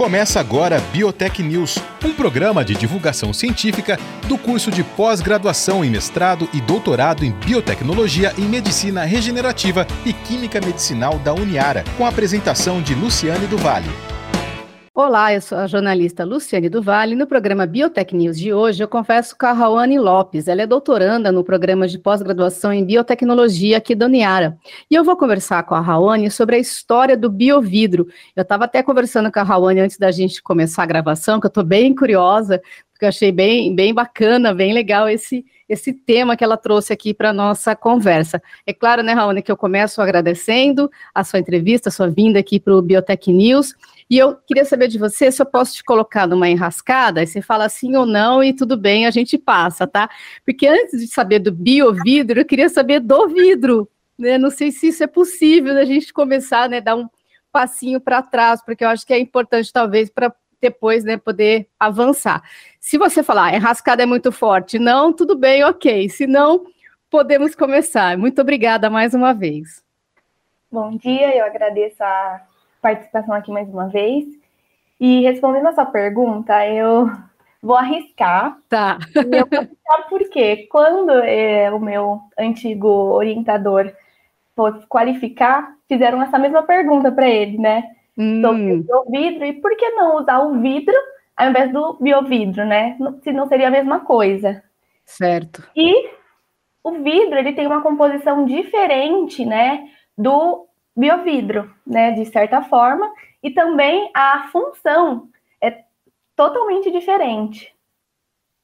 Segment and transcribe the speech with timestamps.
[0.00, 6.48] Começa agora Biotech News, um programa de divulgação científica do curso de pós-graduação em mestrado
[6.54, 12.80] e doutorado em biotecnologia e medicina regenerativa e química medicinal da Uniara, com a apresentação
[12.80, 14.09] de Luciane do Vale.
[15.02, 18.86] Olá, eu sou a jornalista Luciane Duval e no programa Biotech News de hoje eu
[18.86, 20.46] converso com a Rawane Lopes.
[20.46, 24.58] Ela é doutoranda no programa de pós-graduação em biotecnologia aqui da Uniara.
[24.90, 28.08] E eu vou conversar com a Rawane sobre a história do biovidro.
[28.36, 31.48] Eu estava até conversando com a Rawane antes da gente começar a gravação, que eu
[31.48, 32.60] estou bem curiosa,
[33.00, 37.14] porque eu achei bem, bem bacana, bem legal esse, esse tema que ela trouxe aqui
[37.14, 38.42] para a nossa conversa.
[38.66, 42.60] É claro, né, Raoni, que eu começo agradecendo a sua entrevista, a sua vinda aqui
[42.60, 43.74] para o Biotech News,
[44.10, 47.40] e eu queria saber de você se eu posso te colocar numa enrascada, e você
[47.40, 50.10] fala sim ou não, e tudo bem, a gente passa, tá?
[50.44, 54.36] Porque antes de saber do biovidro, eu queria saber do vidro, né?
[54.36, 57.08] Não sei se isso é possível a gente começar, né, dar um
[57.50, 62.42] passinho para trás, porque eu acho que é importante, talvez, para depois, né, poder avançar.
[62.80, 66.08] Se você falar, ah, enrascada é muito forte, não, tudo bem, ok.
[66.08, 66.64] Se não,
[67.10, 68.16] podemos começar.
[68.16, 69.84] Muito obrigada mais uma vez.
[70.72, 72.40] Bom dia, eu agradeço a
[72.80, 74.24] participação aqui mais uma vez.
[74.98, 77.10] E respondendo a sua pergunta, eu
[77.62, 78.58] vou arriscar.
[78.68, 78.98] Tá.
[79.14, 80.66] E eu vou explicar por quê.
[80.70, 83.92] Quando é, o meu antigo orientador
[84.56, 87.84] fosse qualificar, fizeram essa mesma pergunta para ele, né?
[88.16, 88.40] Hum.
[88.40, 90.94] Sobre o vidro, e por que não usar o vidro
[91.40, 92.98] ao invés do biovidro, né?
[93.22, 94.62] Se não seria a mesma coisa.
[95.06, 95.66] Certo.
[95.74, 96.10] E
[96.84, 103.10] o vidro, ele tem uma composição diferente, né, do biovidro, né, de certa forma,
[103.42, 105.28] e também a função
[105.60, 105.82] é
[106.36, 107.74] totalmente diferente.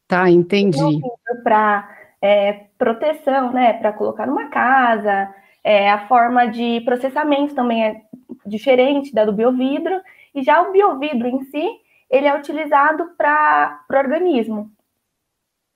[0.07, 1.01] Tá, entendi.
[1.43, 1.89] Para
[2.21, 8.03] é, proteção, né, para colocar numa casa, é, a forma de processamento também é
[8.45, 10.01] diferente da do biovidro,
[10.35, 14.71] e já o biovidro em si, ele é utilizado para o organismo.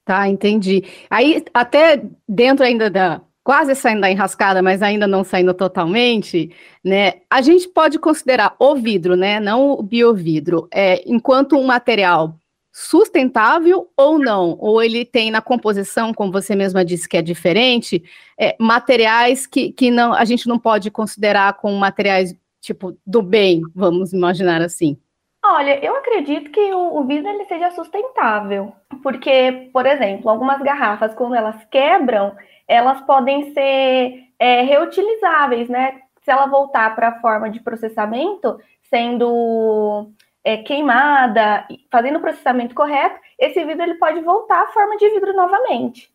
[0.05, 0.84] Tá, entendi.
[1.09, 6.50] Aí, até dentro ainda da, quase saindo da enrascada, mas ainda não saindo totalmente,
[6.84, 7.22] né?
[7.31, 9.38] A gente pode considerar o vidro, né?
[9.41, 12.37] Não o biovidro, é, enquanto um material
[12.72, 14.56] sustentável ou não?
[14.59, 18.03] Ou ele tem na composição, como você mesma disse, que é diferente,
[18.38, 23.62] é, materiais que, que não, a gente não pode considerar como materiais tipo do bem,
[23.75, 24.99] vamos imaginar assim.
[25.43, 31.15] Olha, eu acredito que o, o vidro ele seja sustentável, porque, por exemplo, algumas garrafas,
[31.15, 32.37] quando elas quebram,
[32.69, 36.03] elas podem ser é, reutilizáveis, né?
[36.23, 40.11] Se ela voltar para a forma de processamento, sendo
[40.45, 45.33] é, queimada, fazendo o processamento correto, esse vidro ele pode voltar à forma de vidro
[45.34, 46.12] novamente.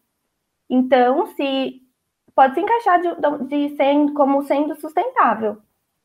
[0.70, 1.82] Então, se
[2.36, 3.10] pode se encaixar de,
[3.48, 5.58] de sendo, como sendo sustentável.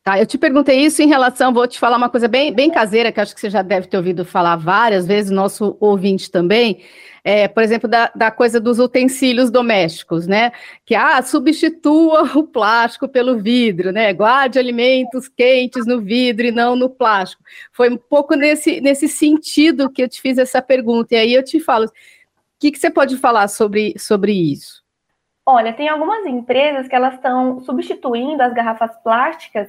[0.03, 3.13] Tá, eu te perguntei isso em relação, vou te falar uma coisa bem, bem caseira,
[3.13, 6.83] que acho que você já deve ter ouvido falar várias vezes, nosso ouvinte também,
[7.23, 10.53] é, por exemplo, da, da, coisa dos utensílios domésticos, né?
[10.87, 14.11] Que ah, substitua o plástico pelo vidro, né?
[14.15, 17.43] Guarde alimentos quentes no vidro e não no plástico.
[17.71, 21.15] Foi um pouco nesse, nesse sentido que eu te fiz essa pergunta.
[21.15, 21.91] E aí eu te falo, o
[22.59, 24.83] que, que você pode falar sobre, sobre isso?
[25.45, 29.69] Olha, tem algumas empresas que elas estão substituindo as garrafas plásticas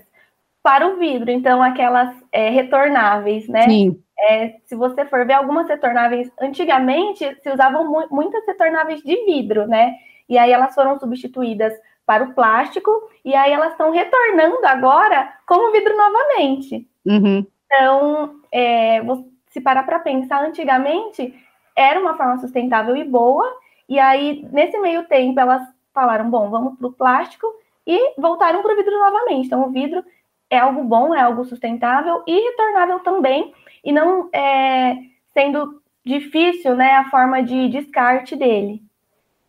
[0.63, 3.63] para o vidro, então aquelas é, retornáveis, né?
[3.63, 4.01] Sim.
[4.19, 9.67] É, se você for ver algumas retornáveis, antigamente se usavam mu muitas retornáveis de vidro,
[9.67, 9.95] né?
[10.29, 11.73] E aí elas foram substituídas
[12.05, 12.91] para o plástico
[13.25, 16.87] e aí elas estão retornando agora como vidro novamente.
[17.05, 17.45] Uhum.
[17.65, 19.01] Então, é,
[19.49, 21.33] se parar para pensar, antigamente
[21.75, 23.45] era uma forma sustentável e boa,
[23.87, 25.61] e aí nesse meio tempo elas
[25.93, 27.47] falaram, bom, vamos para o plástico
[27.85, 29.47] e voltaram para o vidro novamente.
[29.47, 30.03] Então, o vidro
[30.51, 33.53] é algo bom, é algo sustentável e retornável também,
[33.83, 34.97] e não é,
[35.33, 38.81] sendo difícil né, a forma de descarte dele.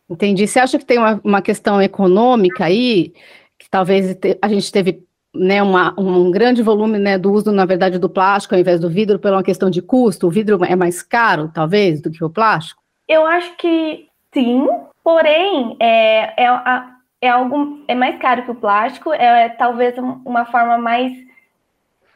[0.09, 0.47] Entendi.
[0.47, 3.13] Você acha que tem uma, uma questão econômica aí,
[3.59, 5.05] que talvez a gente teve
[5.35, 8.91] né, uma, um grande volume né, do uso, na verdade, do plástico ao invés do
[8.91, 10.27] vidro, por uma questão de custo?
[10.27, 12.83] O vidro é mais caro, talvez, do que o plástico?
[13.09, 14.69] Eu acho que sim,
[15.03, 16.92] porém, é, é a,
[17.23, 21.13] é algo é mais caro que o plástico, é, é talvez uma forma mais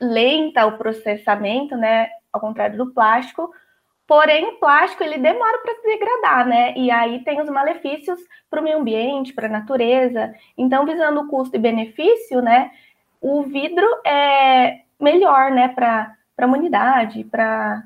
[0.00, 3.50] lenta o processamento, né, ao contrário do plástico.
[4.06, 6.74] Porém, o plástico ele demora para se degradar, né?
[6.76, 10.32] E aí tem os malefícios para o meio ambiente, para a natureza.
[10.56, 12.70] Então, visando o custo e benefício, né,
[13.20, 17.82] o vidro é melhor, né, para a humanidade, para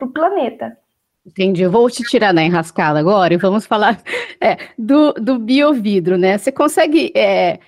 [0.00, 0.78] o planeta.
[1.24, 1.62] Entendi.
[1.62, 4.00] Eu vou te tirar da enrascada agora e vamos falar
[4.40, 6.36] é, do, do biovidro, né?
[6.36, 7.58] Você consegue é,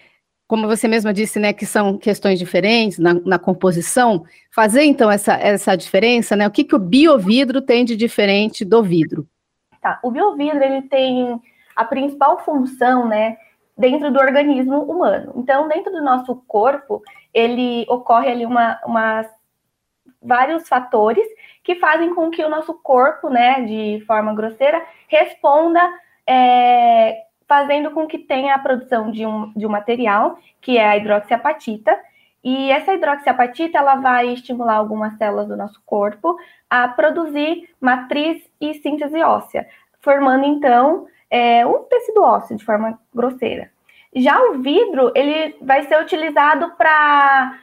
[0.46, 4.24] como você mesma disse, né, que são questões diferentes na, na, composição,
[4.54, 6.46] fazer então essa, essa diferença, né?
[6.46, 9.26] O que, que o biovidro tem de diferente do vidro?
[9.80, 11.40] Tá, o biovidro ele tem
[11.74, 13.36] a principal função, né,
[13.76, 15.32] dentro do organismo humano.
[15.36, 17.02] Então, dentro do nosso corpo,
[17.32, 19.26] ele ocorre ali uma, uma
[20.22, 21.26] vários fatores
[21.64, 25.80] que fazem com que o nosso corpo, né, de forma grosseira, responda
[26.26, 30.96] é, fazendo com que tenha a produção de um, de um material, que é a
[30.98, 31.98] hidroxiapatita,
[32.44, 36.36] e essa hidroxiapatita ela vai estimular algumas células do nosso corpo
[36.68, 39.66] a produzir matriz e síntese óssea,
[40.02, 43.70] formando então é, um tecido ósseo de forma grosseira.
[44.14, 47.58] Já o vidro ele vai ser utilizado para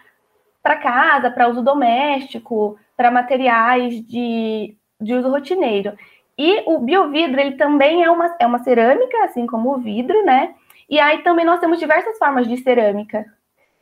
[0.63, 5.97] para casa, para uso doméstico, para materiais de, de uso rotineiro.
[6.37, 10.53] E o biovidro, ele também é uma, é uma cerâmica, assim como o vidro, né?
[10.87, 13.25] E aí também nós temos diversas formas de cerâmica,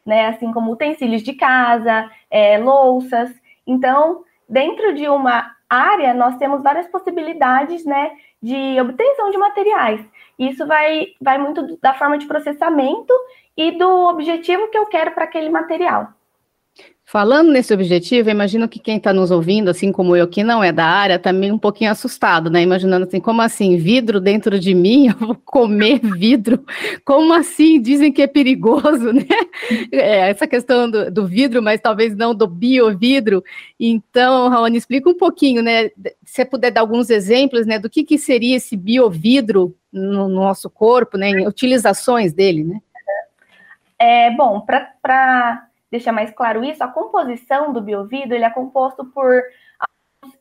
[0.06, 0.27] né?
[0.27, 3.30] Assim como utensílios de casa, é, louças.
[3.68, 8.12] Então, dentro de uma área, nós temos várias possibilidades, né?
[8.42, 10.00] De obtenção de materiais.
[10.39, 13.13] Isso vai, vai muito da forma de processamento
[13.57, 16.07] e do objetivo que eu quero para aquele material.
[17.11, 20.71] Falando nesse objetivo, imagino que quem está nos ouvindo, assim como eu, que não é
[20.71, 22.61] da área, está meio um pouquinho assustado, né?
[22.61, 25.07] Imaginando assim, como assim, vidro dentro de mim?
[25.09, 26.63] Eu vou comer vidro?
[27.03, 27.81] Como assim?
[27.81, 29.25] Dizem que é perigoso, né?
[29.91, 33.44] É, essa questão do, do, vidro, mas talvez não do biovidro.
[33.79, 35.89] Então, Raoni, explica um pouquinho, né?
[36.23, 40.69] Se puder dar alguns exemplos, né, do que, que seria esse biovidro no, no nosso
[40.69, 41.31] corpo, né?
[41.31, 42.79] Em utilizações dele, né?
[43.97, 49.41] É, bom, para deixar mais claro isso, a composição do biovidro ele é composto por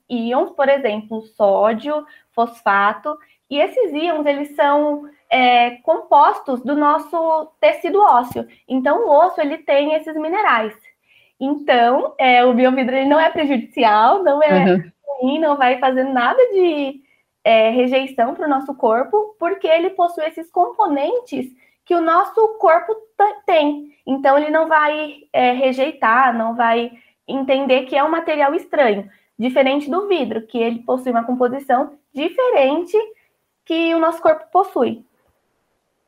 [0.09, 3.17] íons, por exemplo, sódio, fosfato,
[3.50, 8.47] e esses íons eles são é, compostos do nosso tecido ósseo.
[8.67, 10.75] Então, o osso ele tem esses minerais.
[11.41, 14.93] Então, é, o biovidro ele não é prejudicial, não é uhum.
[15.21, 17.01] ruim, não vai fazer nada de
[17.44, 21.47] é, rejeição para o nosso corpo, porque ele possui esses componentes
[21.88, 22.94] que o nosso corpo
[23.46, 23.96] tem.
[24.06, 26.93] Então, ele não vai é, rejeitar, não vai
[27.26, 29.08] entender que é um material estranho,
[29.38, 32.94] diferente do vidro, que ele possui uma composição diferente
[33.64, 35.02] que o nosso corpo possui.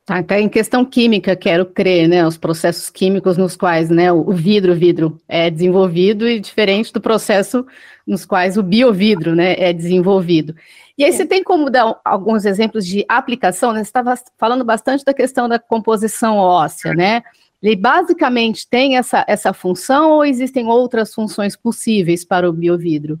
[0.05, 4.31] Tá, até em questão química, quero crer, né, os processos químicos nos quais, né, o
[4.31, 7.65] vidro, vidro é desenvolvido e diferente do processo
[8.05, 10.55] nos quais o biovidro, né, é desenvolvido.
[11.01, 13.71] E aí, você tem como dar alguns exemplos de aplicação?
[13.73, 13.79] Né?
[13.79, 17.23] Você estava falando bastante da questão da composição óssea, né?
[17.59, 23.19] Ele basicamente tem essa, essa função ou existem outras funções possíveis para o biovidro?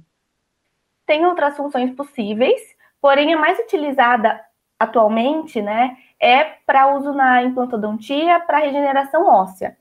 [1.07, 2.61] Tem outras funções possíveis,
[3.01, 4.39] porém a mais utilizada
[4.77, 9.75] atualmente, né, é para uso na implantodontia para regeneração óssea.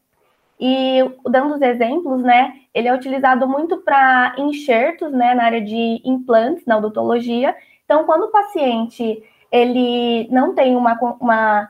[0.58, 6.00] E dando os exemplos, né, ele é utilizado muito para enxertos, né, na área de
[6.02, 7.54] implantes, na odontologia,
[7.90, 9.20] então, quando o paciente
[9.50, 11.68] ele não tem uma, uma,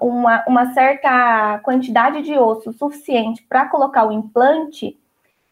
[0.00, 4.98] uma, uma certa quantidade de osso suficiente para colocar o implante,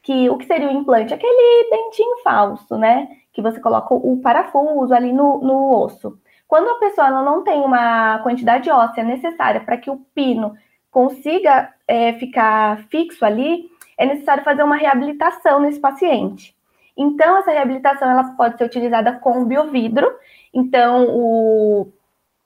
[0.03, 1.12] que o que seria o implante?
[1.12, 3.09] Aquele dentinho falso, né?
[3.31, 6.19] Que você coloca o parafuso ali no, no osso.
[6.49, 10.56] Quando a pessoa não tem uma quantidade óssea necessária para que o pino
[10.91, 16.56] consiga é, ficar fixo ali, é necessário fazer uma reabilitação nesse paciente.
[16.96, 20.10] Então, essa reabilitação ela pode ser utilizada com biovidro.
[20.53, 21.93] Então, o,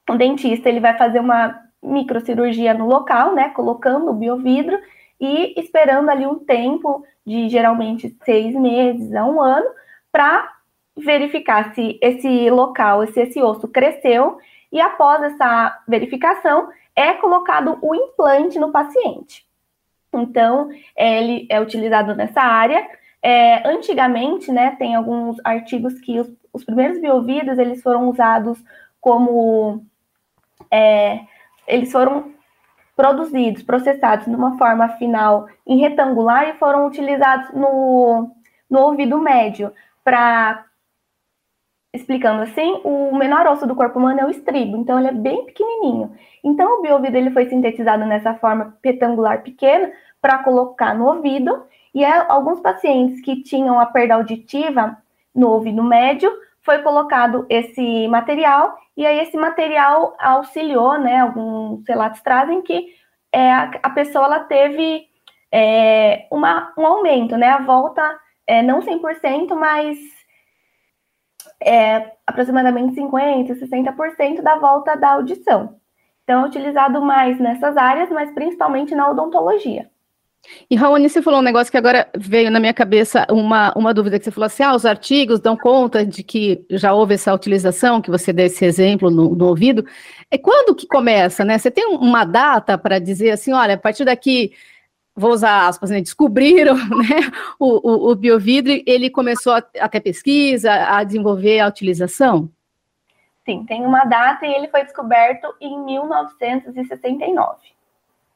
[0.09, 4.79] o dentista ele vai fazer uma microcirurgia no local, né, colocando o biovidro
[5.21, 9.69] e esperando ali um tempo de geralmente seis meses a um ano
[10.11, 10.53] para
[10.97, 14.39] verificar se esse local, se esse osso cresceu
[14.73, 19.47] e após essa verificação é colocado o implante no paciente.
[20.13, 22.87] Então, ele é utilizado nessa área
[23.23, 28.59] é, antigamente, né, tem alguns artigos que os, os primeiros biovidros eles foram usados
[29.01, 29.85] como
[30.71, 31.21] é,
[31.67, 32.33] eles foram
[32.97, 38.31] produzidos, processados de uma forma final em retangular e foram utilizados no,
[38.69, 39.73] no ouvido médio
[40.05, 40.67] para
[41.93, 45.45] explicando assim, o menor osso do corpo humano é o estribo, então ele é bem
[45.47, 46.13] pequenininho.
[46.45, 52.05] Então o biovidro ele foi sintetizado nessa forma retangular pequena para colocar no ouvido e
[52.05, 54.97] é, alguns pacientes que tinham a perda auditiva
[55.35, 56.31] no ouvido médio,
[56.63, 61.21] foi colocado esse material, e aí esse material auxiliou, né?
[61.21, 62.95] Alguns relatos trazem que
[63.33, 65.07] é, a, pessoa ela teve
[65.51, 67.49] é, uma, um aumento, né?
[67.49, 69.99] A volta, é, não 100%, mas
[71.61, 75.81] é, aproximadamente 50%, 60% da volta da audição.
[76.23, 79.90] Então, é utilizado mais nessas áreas, mas principalmente na odontologia.
[80.71, 84.19] E Raoni, você falou um negócio que agora veio na minha cabeça uma, uma dúvida
[84.19, 88.01] que você falou assim: ah, os artigos dão conta de que já houve essa utilização,
[88.01, 89.85] que você deu esse exemplo no, no ouvido.
[90.31, 91.59] É quando que começa, né?
[91.59, 94.53] Você tem uma data para dizer assim, olha, a partir daqui,
[95.15, 96.01] vou usar aspas, né?
[96.01, 102.51] Descobriram né, o, o, o biovidro, ele começou a, a pesquisa, a desenvolver a utilização?
[103.45, 107.59] Sim, tem uma data e ele foi descoberto em 1969.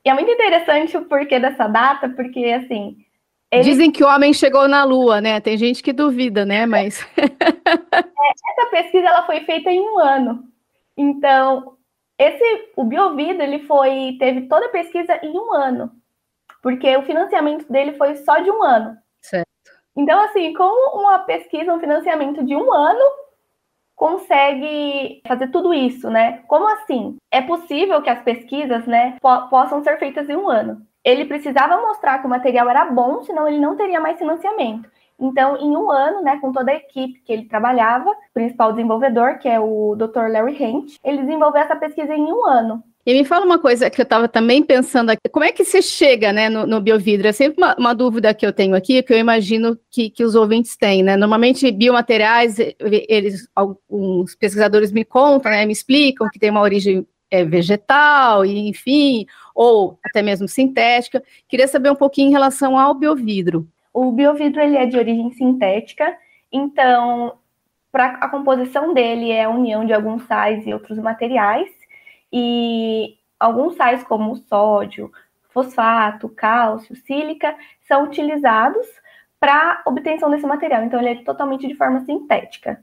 [0.05, 2.99] E é muito interessante o porquê dessa data, porque assim.
[3.63, 5.41] Dizem que o homem chegou na Lua, né?
[5.41, 6.67] Tem gente que duvida, né?
[6.67, 7.07] Mas.
[8.27, 10.45] É, essa pesquisa ela foi feita em um ano.
[10.97, 11.77] Então,
[12.19, 15.91] esse o Biovidro ele foi teve toda a pesquisa em um ano,
[16.63, 18.97] porque o financiamento dele foi só de um ano.
[19.21, 19.47] Certo.
[19.97, 23.05] Então, assim, como uma pesquisa, um financiamento de um ano,
[23.95, 26.43] consegue fazer tudo isso, né?
[26.47, 27.17] Como assim?
[27.31, 30.87] É possível que as pesquisas, né, po possam ser feitas em um ano.
[31.05, 34.91] Ele precisava mostrar que o material era bom, senão ele não teria mais financiamento.
[35.19, 39.49] Então, em um ano, né, com toda a equipe que ele trabalhava, principal desenvolvedor, que
[39.49, 40.29] é o Dr.
[40.31, 42.83] Larry Hent, ele desenvolveu essa pesquisa em um ano.
[43.07, 45.83] E me fala uma coisa que eu estava também pensando aqui, como é que você
[45.83, 47.29] chega né, no, no biovidro?
[47.29, 50.35] É sempre uma, uma, dúvida que eu tenho aqui, que eu imagino que, que os
[50.35, 51.15] ouvintes têm, né?
[51.15, 57.45] Normalmente, biomateriais, eles, alguns pesquisadores me contam, né, me explicam que tem uma origem é,
[57.45, 61.23] vegetal, e, enfim, ou até mesmo sintética.
[61.47, 63.69] Queria saber um pouquinho em relação ao biovidro.
[63.93, 66.17] O biovidro ele é de origem sintética,
[66.51, 67.35] então,
[67.93, 71.69] para a composição dele é a união de alguns sais e outros materiais,
[72.37, 75.09] e alguns sais como sódio,
[75.51, 77.55] fosfato, cálcio, sílica
[77.87, 78.85] são utilizados
[79.39, 80.83] para obtenção desse material.
[80.83, 82.83] Então, ele é totalmente de forma sintética.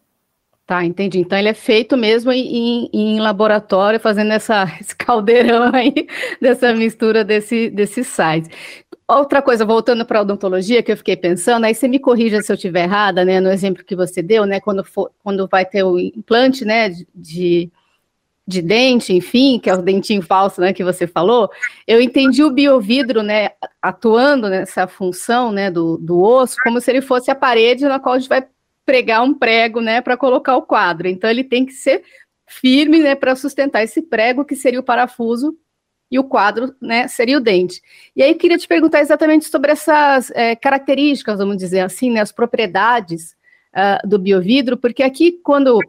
[0.65, 1.20] Tá, entendi.
[1.20, 6.08] Então, ele é feito mesmo em, em laboratório, fazendo essa, esse caldeirão aí,
[6.39, 8.48] dessa mistura desse, desses sais.
[9.05, 12.50] Outra coisa, voltando para a odontologia, que eu fiquei pensando, aí você me corrija se
[12.50, 15.84] eu estiver errada, né, no exemplo que você deu, né, quando, for, quando vai ter
[15.84, 17.70] o implante, né, de,
[18.48, 21.50] de dente, enfim, que é o dentinho falso, né, que você falou,
[21.88, 27.01] eu entendi o biovidro, né, atuando nessa função, né, do, do osso, como se ele
[27.01, 28.45] fosse a parede na qual a gente vai
[28.86, 31.07] pregar um prego, né, para colocar o quadro.
[31.07, 32.03] Então ele tem que ser
[32.48, 35.55] firme, né, para sustentar esse prego que seria o parafuso
[36.10, 37.81] e o quadro, né, seria o dente.
[38.15, 42.19] E aí eu queria te perguntar exatamente sobre essas é, características, vamos dizer assim, né,
[42.19, 43.33] as propriedades
[43.74, 45.79] uh, do biovidro, porque aqui quando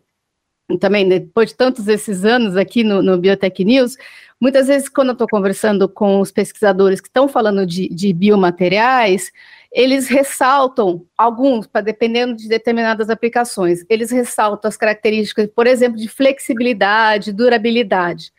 [0.78, 3.96] também depois de tantos esses anos aqui no, no Biotech News,
[4.40, 9.30] muitas vezes quando eu estou conversando com os pesquisadores que estão falando de, de biomateriais,
[9.72, 17.32] eles ressaltam alguns, dependendo de determinadas aplicações, eles ressaltam as características, por exemplo, de flexibilidade,
[17.32, 18.32] durabilidade.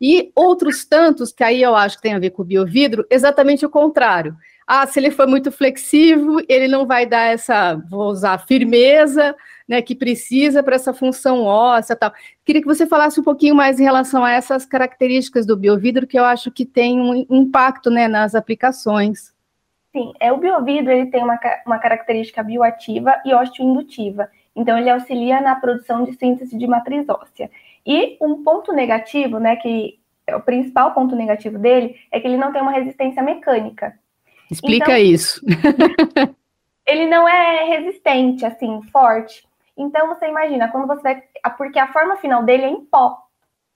[0.00, 3.66] E outros tantos, que aí eu acho que tem a ver com o biovidro, exatamente
[3.66, 4.36] o contrário.
[4.70, 9.34] Ah, se ele for muito flexível, ele não vai dar essa, vou usar, firmeza,
[9.66, 12.12] né, que precisa para essa função óssea tal.
[12.44, 16.18] Queria que você falasse um pouquinho mais em relação a essas características do biovidro, que
[16.18, 19.34] eu acho que tem um impacto, né, nas aplicações.
[19.90, 24.28] Sim, é, o biovidro ele tem uma, uma característica bioativa e osteoindutiva.
[24.54, 27.50] Então, ele auxilia na produção de síntese de matriz óssea.
[27.86, 32.36] E um ponto negativo, né, que é o principal ponto negativo dele, é que ele
[32.36, 33.98] não tem uma resistência mecânica.
[34.50, 35.40] Explica então, isso.
[36.86, 39.46] ele não é resistente, assim, forte.
[39.76, 41.22] Então, você imagina, quando você vai.
[41.56, 43.18] Porque a forma final dele é em pó.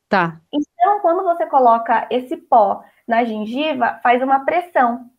[0.09, 0.41] Tá.
[0.53, 5.11] Então, quando você coloca esse pó na gengiva, faz uma pressão.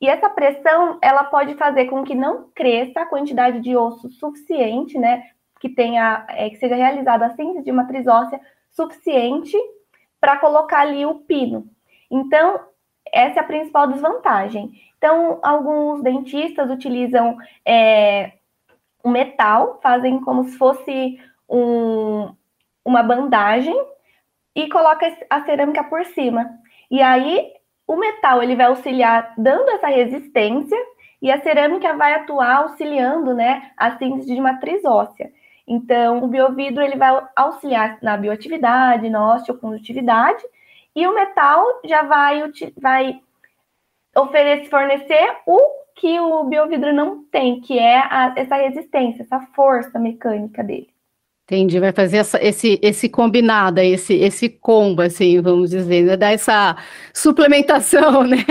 [0.00, 4.98] E essa pressão, ela pode fazer com que não cresça a quantidade de osso suficiente,
[4.98, 5.24] né?
[5.60, 9.56] Que tenha, é, que seja realizada a síntese de matriz óssea suficiente
[10.20, 11.68] para colocar ali o pino.
[12.10, 12.60] Então,
[13.12, 14.72] essa é a principal desvantagem.
[14.98, 18.32] Então, alguns dentistas utilizam é,
[19.04, 22.34] um metal, fazem como se fosse um,
[22.84, 23.74] uma bandagem
[24.54, 26.50] e coloca a cerâmica por cima.
[26.90, 27.52] E aí
[27.86, 30.78] o metal ele vai auxiliar dando essa resistência
[31.20, 35.30] e a cerâmica vai atuar auxiliando, né, a síntese de matriz óssea.
[35.66, 40.42] Então, o biovidro ele vai auxiliar na bioatividade, na osteocondutividade,
[40.94, 42.42] e o metal já vai,
[42.80, 43.20] vai
[44.16, 45.58] oferecer, fornecer o
[45.96, 50.88] que o biovidro não tem, que é a, essa resistência, essa força mecânica dele.
[51.44, 56.16] Entendi, vai fazer essa, esse, esse combinado, esse, esse combo, assim, vamos dizer, né?
[56.16, 56.76] dar essa
[57.12, 58.44] suplementação, né,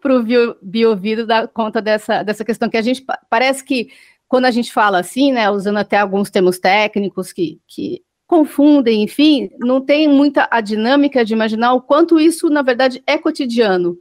[0.00, 3.88] para o bio, biovidro dar conta dessa, dessa questão que a gente, parece que
[4.28, 9.50] quando a gente fala assim, né, usando até alguns termos técnicos que, que confundem, enfim,
[9.58, 13.96] não tem muita a dinâmica de imaginar o quanto isso, na verdade, é cotidiano.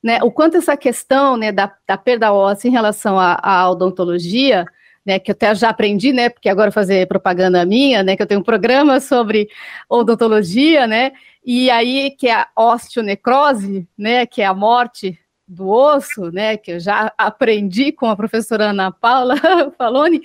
[0.00, 4.64] Né, o quanto essa questão né, da, da perda óssea em relação à, odontologia,
[5.06, 8.26] né, que eu até já aprendi, né, porque agora fazer propaganda minha, né, que eu
[8.26, 9.48] tenho um programa sobre
[9.88, 11.12] odontologia, né,
[11.44, 15.16] e aí que é a osteonecrose, né, que é a morte
[15.52, 19.36] do osso, né, que eu já aprendi com a professora Ana Paula
[19.76, 20.22] Faloni,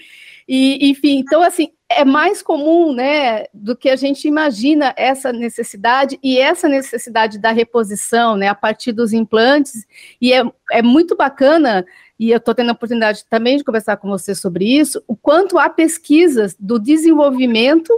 [0.48, 6.18] e, enfim, então, assim, é mais comum, né, do que a gente imagina essa necessidade
[6.24, 9.86] e essa necessidade da reposição, né, a partir dos implantes,
[10.22, 11.86] e é, é muito bacana,
[12.18, 15.60] e eu estou tendo a oportunidade também de conversar com você sobre isso, o quanto
[15.60, 17.92] há pesquisas do desenvolvimento,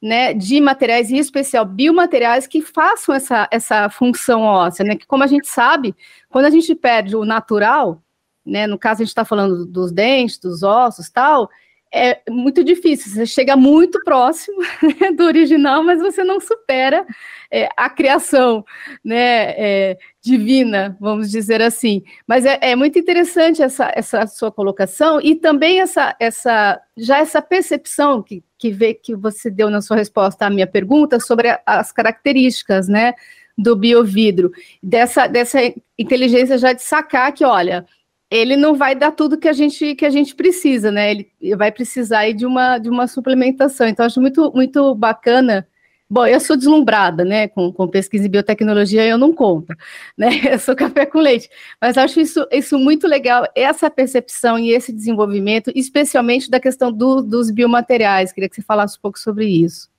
[0.00, 5.24] né, de materiais, em especial biomateriais, que façam essa, essa função óssea, né, que como
[5.24, 5.94] a gente sabe,
[6.28, 8.02] quando a gente perde o natural,
[8.44, 11.50] né, no caso a gente está falando dos dentes, dos ossos, tal,
[11.96, 13.12] é muito difícil.
[13.12, 14.58] Você chega muito próximo
[15.00, 17.06] né, do original, mas você não supera
[17.50, 18.64] é, a criação
[19.04, 22.02] né, é, divina, vamos dizer assim.
[22.26, 27.40] Mas é, é, muito interessante essa, essa sua colocação e também essa, essa já essa
[27.40, 31.60] percepção que, que, vê, que você deu na sua resposta à minha pergunta sobre a,
[31.64, 33.14] as características né,
[33.56, 35.58] do biovidro, dessa, dessa
[35.98, 37.86] inteligência já de sacar que, olha,
[38.30, 41.10] ele não vai dar tudo que a gente que a gente precisa, né?
[41.10, 43.86] Ele vai precisar de uma de uma suplementação.
[43.86, 45.66] Então acho muito muito bacana.
[46.08, 49.74] Bom, eu sou deslumbrada, né, com, com pesquisa em biotecnologia, eu não conto,
[50.16, 54.70] né, eu sou café com leite, mas acho isso, isso muito legal, essa percepção e
[54.70, 59.46] esse desenvolvimento, especialmente da questão do, dos biomateriais, queria que você falasse um pouco sobre
[59.46, 59.90] isso.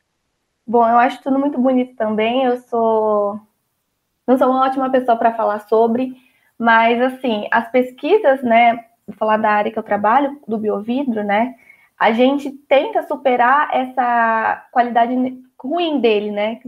[0.65, 3.37] Bom, eu acho tudo muito bonito também, eu sou,
[4.25, 6.15] não sou uma ótima pessoa para falar sobre,
[6.57, 11.55] mas, assim, as pesquisas, né, vou falar da área que eu trabalho, do biovidro, né,
[11.97, 15.13] a gente tenta superar essa qualidade
[15.59, 16.59] ruim dele, né,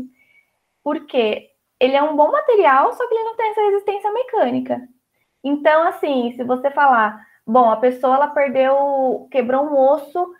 [0.84, 4.81] porque ele é um bom material, só que ele não tem essa resistência mecânica.
[5.43, 10.34] Então, assim, se você falar, bom, a pessoa ela perdeu, quebrou um osso,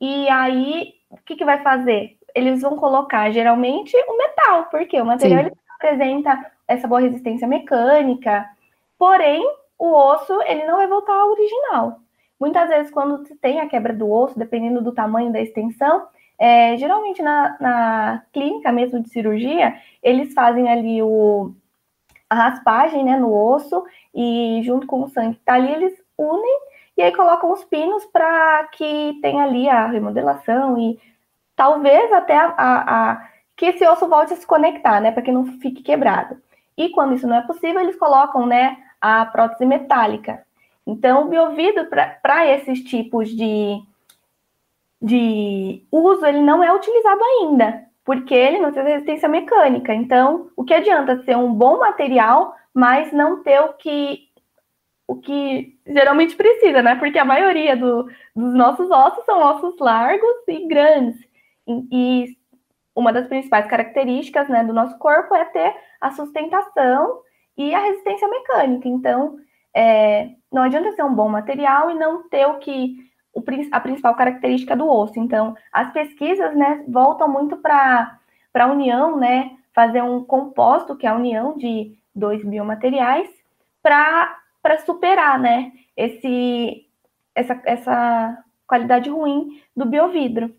[0.00, 2.16] e aí o que, que vai fazer?
[2.34, 8.48] Eles vão colocar geralmente o metal, porque o material ele apresenta essa boa resistência mecânica,
[9.02, 9.44] Porém,
[9.76, 11.98] o osso ele não vai voltar ao original.
[12.38, 16.06] Muitas vezes, quando tem a quebra do osso, dependendo do tamanho da extensão,
[16.38, 21.52] é, geralmente na, na, clínica mesmo de cirurgia, eles fazem ali o,
[22.30, 23.84] a raspagem né, no osso
[24.14, 26.60] e junto com o sangue que está ali, eles unem
[26.96, 31.00] e aí colocam os pinos para que tenha ali a remodelação e
[31.56, 35.32] talvez até a, a, a, que esse osso volte a se conectar, né, para que
[35.32, 36.40] não fique quebrado.
[36.76, 40.44] E quando isso não é possível, eles colocam, né, a prótese metálica.
[40.86, 41.86] Então, o biovidro,
[42.22, 43.82] para esses tipos de,
[45.00, 49.92] de uso, ele não é utilizado ainda, porque ele não tem resistência mecânica.
[49.92, 54.28] Então, o que adianta ser um bom material, mas não ter o que,
[55.06, 56.94] o que geralmente precisa, né?
[56.94, 61.20] Porque a maioria do, dos nossos ossos são ossos largos e grandes.
[61.66, 62.36] E, e
[62.94, 67.20] uma das principais características né, do nosso corpo é ter a sustentação
[67.56, 68.88] e a resistência mecânica.
[68.88, 69.38] Então,
[69.74, 72.96] é, não adianta ser um bom material e não ter o que
[73.34, 75.18] o, a principal característica do osso.
[75.18, 78.18] Então, as pesquisas né, voltam muito para
[78.54, 83.28] a união, né, fazer um composto, que é a união de dois biomateriais,
[83.82, 86.86] para superar né, esse,
[87.34, 90.54] essa, essa qualidade ruim do biovidro.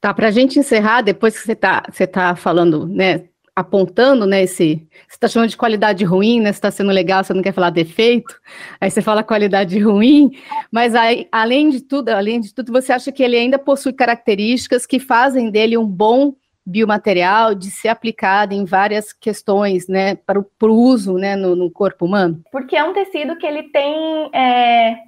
[0.00, 4.42] Tá, para a gente encerrar, depois que você está você tá falando, né, apontando, né,
[4.42, 7.54] esse, você está chamando de qualidade ruim, né, você está sendo legal, você não quer
[7.54, 8.38] falar defeito,
[8.78, 10.30] aí você fala qualidade ruim,
[10.70, 14.84] mas aí, além de tudo, além de tudo, você acha que ele ainda possui características
[14.84, 16.34] que fazem dele um bom
[16.66, 22.04] biomaterial de ser aplicado em várias questões, né, para o uso, né, no, no, corpo
[22.04, 22.42] humano?
[22.52, 24.98] Porque é um tecido que ele tem é,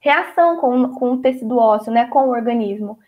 [0.00, 2.98] reação com, com o tecido ósseo, né, com o organismo,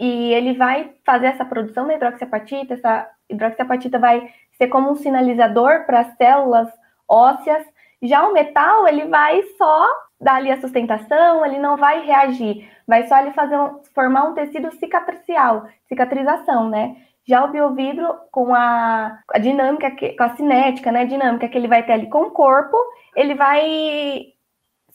[0.00, 5.84] e ele vai fazer essa produção da hidroxiapatita, essa hidroxiapatita vai ser como um sinalizador
[5.86, 6.68] para as células
[7.08, 7.64] ósseas.
[8.02, 9.86] Já o metal, ele vai só
[10.20, 14.34] dar ali a sustentação, ele não vai reagir, vai só ele fazer um, formar um
[14.34, 16.96] tecido cicatricial, cicatrização, né?
[17.26, 21.68] Já o biovidro, com a, a dinâmica, que, com a cinética, né, dinâmica que ele
[21.68, 22.76] vai ter ali com o corpo,
[23.14, 24.32] ele vai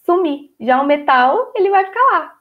[0.04, 0.50] sumir.
[0.60, 2.34] Já o metal, ele vai ficar lá.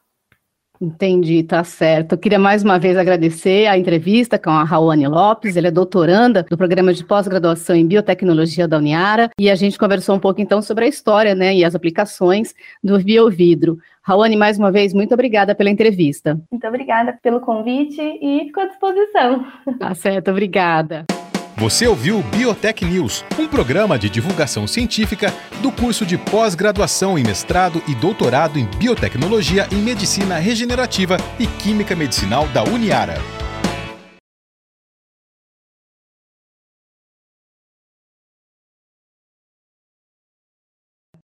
[0.82, 2.14] Entendi, tá certo.
[2.14, 6.44] Eu queria mais uma vez agradecer a entrevista com a Rawane Lopes, ela é doutoranda
[6.50, 10.60] do programa de pós-graduação em biotecnologia da Uniara, e a gente conversou um pouco então
[10.60, 13.78] sobre a história, né, e as aplicações do biovidro.
[14.02, 16.40] Rawane, mais uma vez, muito obrigada pela entrevista.
[16.50, 19.46] Muito obrigada pelo convite e fico à disposição.
[19.78, 21.06] Tá certo, obrigada.
[21.56, 27.82] Você ouviu Biotech News, um programa de divulgação científica do curso de pós-graduação em mestrado
[27.86, 33.41] e doutorado em biotecnologia em medicina regenerativa e química medicinal da Uniara.